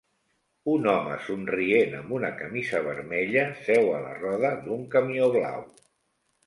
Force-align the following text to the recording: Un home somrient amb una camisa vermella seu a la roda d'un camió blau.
Un 0.75 0.87
home 0.93 1.17
somrient 1.25 1.93
amb 1.99 2.15
una 2.21 2.31
camisa 2.41 2.81
vermella 2.89 3.45
seu 3.69 3.95
a 4.01 4.01
la 4.09 4.19
roda 4.25 4.55
d'un 4.67 4.87
camió 4.97 5.31
blau. 5.41 5.67